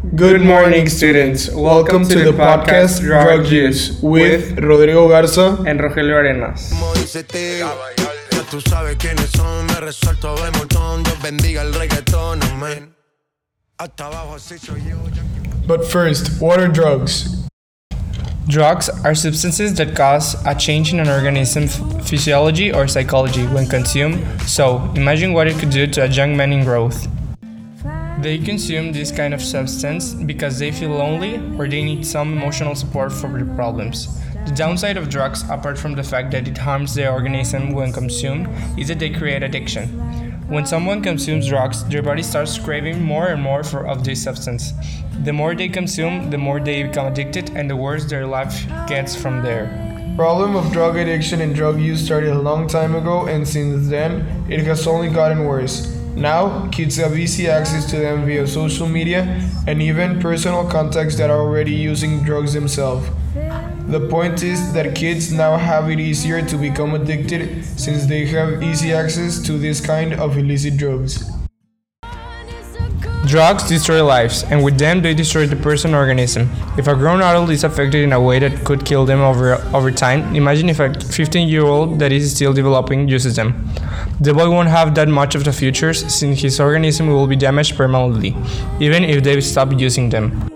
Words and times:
Good 0.00 0.40
morning, 0.40 0.88
students. 0.88 1.50
Welcome 1.52 2.04
to 2.08 2.24
the 2.24 2.32
podcast 2.32 3.00
Drug 3.00 3.46
Use 3.46 4.00
with 4.00 4.58
Rodrigo 4.58 5.08
Garza. 5.08 5.62
and 5.66 5.78
Rogelio 5.78 6.16
Arenas. 6.16 6.70
Como 6.70 6.94
dice 6.94 7.22
tío, 7.24 7.68
ya 8.32 8.42
tú 8.50 8.62
sabes 8.62 8.96
quiénes 8.96 9.28
son, 9.36 9.66
me 9.66 9.74
resuelto 9.74 10.34
de 10.36 10.50
montón, 10.58 11.02
Dios 11.02 11.20
bendiga 11.22 11.60
el 11.62 11.74
reggaetón, 11.74 12.42
amén. 12.44 12.94
Hasta 13.78 14.06
abajo 14.06 14.36
así 14.36 14.58
soy 14.58 14.80
yo. 14.88 14.96
But 15.66 15.84
first, 15.84 16.40
what 16.40 16.58
are 16.58 16.68
drugs? 16.68 17.36
Drugs 18.48 18.88
are 19.04 19.14
substances 19.14 19.74
that 19.74 19.94
cause 19.94 20.34
a 20.46 20.54
change 20.54 20.94
in 20.94 20.98
an 21.00 21.08
organism's 21.08 21.76
physiology 22.08 22.72
or 22.72 22.88
psychology 22.88 23.46
when 23.48 23.66
consumed. 23.68 24.24
So, 24.46 24.90
imagine 24.96 25.34
what 25.34 25.46
it 25.46 25.58
could 25.58 25.70
do 25.70 25.86
to 25.86 26.04
a 26.04 26.08
young 26.08 26.36
man 26.38 26.52
in 26.54 26.64
growth. 26.64 27.06
They 28.22 28.36
consume 28.36 28.92
this 28.92 29.10
kind 29.10 29.32
of 29.32 29.40
substance 29.40 30.12
because 30.12 30.58
they 30.58 30.72
feel 30.72 30.90
lonely 30.90 31.36
or 31.56 31.66
they 31.66 31.82
need 31.82 32.06
some 32.06 32.36
emotional 32.36 32.74
support 32.74 33.12
for 33.12 33.28
their 33.28 33.46
problems. 33.54 34.20
The 34.44 34.52
downside 34.52 34.98
of 34.98 35.08
drugs, 35.08 35.42
apart 35.48 35.78
from 35.78 35.94
the 35.94 36.02
fact 36.02 36.30
that 36.32 36.46
it 36.46 36.58
harms 36.58 36.94
the 36.94 37.10
organism 37.10 37.72
when 37.72 37.94
consumed, 37.94 38.46
is 38.78 38.88
that 38.88 38.98
they 38.98 39.08
create 39.08 39.42
addiction. 39.42 39.88
When 40.48 40.66
someone 40.66 41.02
consumes 41.02 41.48
drugs, 41.48 41.82
their 41.84 42.02
body 42.02 42.22
starts 42.22 42.58
craving 42.58 43.02
more 43.02 43.28
and 43.28 43.40
more 43.40 43.64
for, 43.64 43.86
of 43.86 44.04
this 44.04 44.22
substance. 44.22 44.74
The 45.24 45.32
more 45.32 45.54
they 45.54 45.68
consume, 45.68 46.28
the 46.28 46.36
more 46.36 46.60
they 46.60 46.82
become 46.82 47.06
addicted, 47.06 47.50
and 47.56 47.70
the 47.70 47.76
worse 47.76 48.04
their 48.04 48.26
life 48.26 48.66
gets 48.86 49.16
from 49.16 49.40
there. 49.42 49.88
Problem 50.16 50.56
of 50.56 50.70
drug 50.72 50.96
addiction 50.96 51.40
and 51.40 51.54
drug 51.54 51.80
use 51.80 52.04
started 52.04 52.32
a 52.32 52.38
long 52.38 52.68
time 52.68 52.94
ago 52.94 53.26
and 53.28 53.48
since 53.48 53.88
then 53.88 54.44
it 54.50 54.60
has 54.60 54.86
only 54.86 55.08
gotten 55.08 55.46
worse. 55.46 55.99
Now, 56.16 56.68
kids 56.68 56.96
have 56.96 57.16
easy 57.16 57.48
access 57.48 57.88
to 57.90 57.96
them 57.96 58.26
via 58.26 58.46
social 58.46 58.88
media 58.88 59.22
and 59.66 59.80
even 59.80 60.20
personal 60.20 60.68
contacts 60.68 61.16
that 61.16 61.30
are 61.30 61.40
already 61.40 61.72
using 61.72 62.22
drugs 62.22 62.52
themselves. 62.52 63.08
The 63.88 64.06
point 64.08 64.42
is 64.42 64.72
that 64.72 64.94
kids 64.94 65.32
now 65.32 65.56
have 65.56 65.90
it 65.90 65.98
easier 65.98 66.42
to 66.42 66.56
become 66.56 66.94
addicted 66.94 67.64
since 67.64 68.06
they 68.06 68.26
have 68.26 68.62
easy 68.62 68.92
access 68.92 69.40
to 69.42 69.58
this 69.58 69.80
kind 69.80 70.12
of 70.14 70.36
illicit 70.36 70.76
drugs. 70.76 71.39
Drugs 73.26 73.68
destroy 73.68 74.02
lives, 74.02 74.44
and 74.44 74.64
with 74.64 74.78
them, 74.78 75.02
they 75.02 75.12
destroy 75.12 75.46
the 75.46 75.54
person 75.54 75.94
organism. 75.94 76.48
If 76.78 76.88
a 76.88 76.94
grown 76.94 77.20
adult 77.20 77.50
is 77.50 77.64
affected 77.64 78.02
in 78.02 78.14
a 78.14 78.20
way 78.20 78.38
that 78.38 78.64
could 78.64 78.86
kill 78.86 79.04
them 79.04 79.20
over, 79.20 79.56
over 79.74 79.90
time, 79.90 80.34
imagine 80.34 80.70
if 80.70 80.80
a 80.80 80.94
15 80.94 81.46
year 81.46 81.64
old 81.64 81.98
that 81.98 82.12
is 82.12 82.34
still 82.34 82.54
developing 82.54 83.08
uses 83.08 83.36
them. 83.36 83.68
The 84.20 84.32
boy 84.32 84.48
won't 84.48 84.70
have 84.70 84.94
that 84.94 85.08
much 85.08 85.34
of 85.34 85.44
the 85.44 85.52
futures 85.52 86.02
since 86.12 86.40
his 86.40 86.58
organism 86.58 87.08
will 87.08 87.26
be 87.26 87.36
damaged 87.36 87.76
permanently, 87.76 88.34
even 88.80 89.04
if 89.04 89.22
they 89.22 89.38
stop 89.42 89.78
using 89.78 90.08
them. 90.08 90.48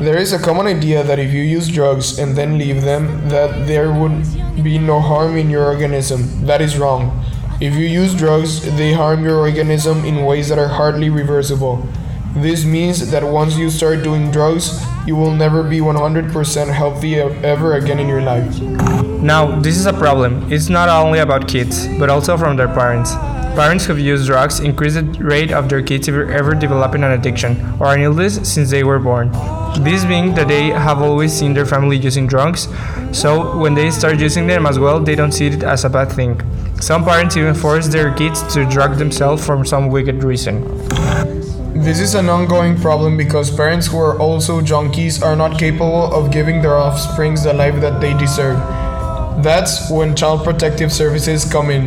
There 0.00 0.18
is 0.18 0.32
a 0.32 0.38
common 0.40 0.66
idea 0.66 1.04
that 1.04 1.20
if 1.20 1.32
you 1.32 1.42
use 1.42 1.68
drugs 1.68 2.18
and 2.18 2.34
then 2.34 2.58
leave 2.58 2.82
them, 2.82 3.28
that 3.28 3.68
there 3.68 3.92
would 3.92 4.24
be 4.64 4.78
no 4.78 5.00
harm 5.00 5.36
in 5.36 5.48
your 5.48 5.64
organism. 5.64 6.44
That 6.44 6.60
is 6.60 6.76
wrong. 6.76 7.24
If 7.60 7.74
you 7.74 7.86
use 7.86 8.14
drugs, 8.14 8.62
they 8.76 8.92
harm 8.92 9.22
your 9.22 9.38
organism 9.38 10.04
in 10.04 10.24
ways 10.24 10.48
that 10.48 10.58
are 10.58 10.66
hardly 10.66 11.08
reversible. 11.08 11.86
This 12.34 12.64
means 12.64 13.12
that 13.12 13.22
once 13.22 13.56
you 13.56 13.70
start 13.70 14.02
doing 14.02 14.32
drugs, 14.32 14.84
you 15.06 15.14
will 15.14 15.30
never 15.30 15.62
be 15.62 15.78
100% 15.78 16.72
healthy 16.72 17.14
ever 17.14 17.74
again 17.74 18.00
in 18.00 18.08
your 18.08 18.22
life. 18.22 18.60
Now, 19.22 19.60
this 19.60 19.78
is 19.78 19.86
a 19.86 19.92
problem. 19.92 20.52
It's 20.52 20.68
not 20.68 20.88
only 20.88 21.20
about 21.20 21.46
kids, 21.46 21.86
but 21.96 22.10
also 22.10 22.36
from 22.36 22.56
their 22.56 22.66
parents. 22.66 23.14
Parents 23.54 23.84
who've 23.84 24.00
used 24.00 24.26
drugs 24.26 24.58
increase 24.58 24.94
the 24.94 25.04
rate 25.20 25.52
of 25.52 25.68
their 25.68 25.80
kids 25.80 26.08
ever 26.08 26.56
developing 26.56 27.04
an 27.04 27.12
addiction 27.12 27.56
or 27.78 27.94
an 27.94 28.00
illness 28.00 28.40
since 28.42 28.68
they 28.68 28.82
were 28.82 28.98
born. 28.98 29.30
This 29.84 30.04
being 30.04 30.34
that 30.34 30.48
they 30.48 30.70
have 30.70 31.00
always 31.00 31.32
seen 31.32 31.54
their 31.54 31.66
family 31.66 31.96
using 31.96 32.26
drugs, 32.26 32.66
so 33.12 33.56
when 33.56 33.74
they 33.74 33.92
start 33.92 34.18
using 34.18 34.48
them 34.48 34.66
as 34.66 34.80
well, 34.80 34.98
they 34.98 35.14
don't 35.14 35.30
see 35.30 35.46
it 35.46 35.62
as 35.62 35.84
a 35.84 35.88
bad 35.88 36.10
thing. 36.10 36.40
Some 36.80 37.04
parents 37.04 37.36
even 37.36 37.54
force 37.54 37.88
their 37.88 38.12
kids 38.14 38.42
to 38.54 38.64
drug 38.66 38.98
themselves 38.98 39.44
for 39.44 39.64
some 39.64 39.88
wicked 39.88 40.22
reason. 40.22 40.62
This 41.74 41.98
is 41.98 42.14
an 42.14 42.28
ongoing 42.28 42.78
problem 42.78 43.16
because 43.16 43.50
parents 43.50 43.86
who 43.86 43.98
are 43.98 44.18
also 44.18 44.60
junkies 44.60 45.22
are 45.22 45.34
not 45.34 45.58
capable 45.58 46.12
of 46.12 46.30
giving 46.30 46.62
their 46.62 46.76
offsprings 46.76 47.42
the 47.42 47.52
life 47.52 47.80
that 47.80 48.00
they 48.00 48.14
deserve. 48.14 48.58
That's 49.42 49.90
when 49.90 50.14
Child 50.14 50.44
Protective 50.44 50.92
Services 50.92 51.44
come 51.44 51.70
in. 51.70 51.86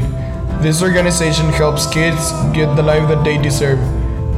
This 0.62 0.82
organization 0.82 1.50
helps 1.50 1.86
kids 1.86 2.32
get 2.54 2.76
the 2.76 2.84
life 2.84 3.08
that 3.08 3.24
they 3.24 3.38
deserve, 3.38 3.80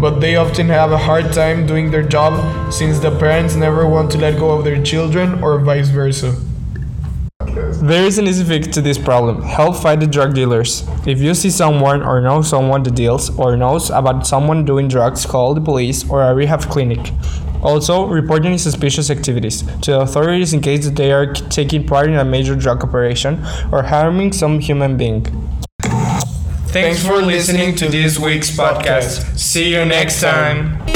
but 0.02 0.20
they 0.20 0.36
often 0.36 0.68
have 0.68 0.92
a 0.92 0.98
hard 0.98 1.32
time 1.34 1.66
doing 1.66 1.90
their 1.90 2.04
job 2.04 2.72
since 2.72 3.00
the 3.00 3.18
parents 3.18 3.56
never 3.56 3.88
want 3.88 4.12
to 4.12 4.18
let 4.18 4.38
go 4.38 4.52
of 4.52 4.66
their 4.66 4.82
children 4.84 5.42
or 5.42 5.60
vice 5.60 5.90
versa. 5.90 6.36
There 7.82 8.06
is 8.06 8.18
an 8.18 8.28
easy 8.28 8.44
fix 8.44 8.68
to 8.76 8.82
this 8.82 8.98
problem. 8.98 9.42
Help 9.42 9.78
fight 9.78 10.02
the 10.02 10.08
drug 10.08 10.36
dealers. 10.36 10.84
If 11.08 11.20
you 11.20 11.34
see 11.34 11.50
someone 11.50 12.04
or 12.04 12.20
know 12.20 12.42
someone 12.42 12.84
that 12.84 12.96
deals 12.96 13.30
or 13.38 13.56
knows 13.56 13.90
about 13.90 14.28
someone 14.28 14.66
doing 14.66 14.90
drugs, 14.90 15.26
call 15.26 15.54
the 15.54 15.62
police 15.62 16.08
or 16.10 16.22
a 16.22 16.36
rehab 16.36 16.62
clinic. 16.64 17.14
Also, 17.64 18.06
report 18.08 18.46
any 18.46 18.58
suspicious 18.58 19.10
activities 19.10 19.62
to 19.82 19.92
the 19.92 20.02
authorities 20.02 20.54
in 20.54 20.60
case 20.60 20.90
they 20.90 21.14
are 21.14 21.32
taking 21.34 21.88
part 21.88 22.08
in 22.10 22.16
a 22.16 22.26
major 22.26 22.56
drug 22.56 22.84
operation 22.84 23.46
or 23.72 23.82
harming 23.84 24.34
some 24.34 24.60
human 24.60 24.98
being. 24.98 25.24
Thanks 26.68 27.06
for 27.06 27.22
listening 27.22 27.76
to 27.76 27.88
this 27.88 28.20
week's 28.20 28.52
podcast. 28.52 29.40
See 29.40 29.74
you 29.74 29.86
next 29.86 30.20
time. 30.20 30.89